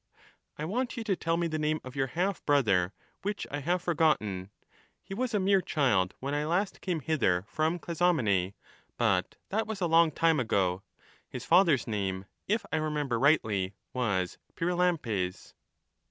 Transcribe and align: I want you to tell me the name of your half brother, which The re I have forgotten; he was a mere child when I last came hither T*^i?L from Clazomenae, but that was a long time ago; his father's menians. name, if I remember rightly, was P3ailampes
I 0.57 0.65
want 0.65 0.97
you 0.97 1.03
to 1.03 1.15
tell 1.15 1.37
me 1.37 1.45
the 1.45 1.59
name 1.59 1.79
of 1.83 1.95
your 1.95 2.07
half 2.07 2.43
brother, 2.43 2.91
which 3.21 3.43
The 3.43 3.49
re 3.51 3.57
I 3.57 3.59
have 3.59 3.83
forgotten; 3.83 4.49
he 4.99 5.13
was 5.13 5.35
a 5.35 5.39
mere 5.39 5.61
child 5.61 6.15
when 6.19 6.33
I 6.33 6.43
last 6.43 6.81
came 6.81 7.01
hither 7.01 7.41
T*^i?L 7.43 7.47
from 7.53 7.77
Clazomenae, 7.77 8.55
but 8.97 9.35
that 9.49 9.67
was 9.67 9.79
a 9.79 9.85
long 9.85 10.09
time 10.09 10.39
ago; 10.39 10.81
his 11.29 11.45
father's 11.45 11.85
menians. 11.85 11.91
name, 11.91 12.25
if 12.47 12.65
I 12.71 12.77
remember 12.77 13.19
rightly, 13.19 13.75
was 13.93 14.39
P3ailampes 14.55 15.53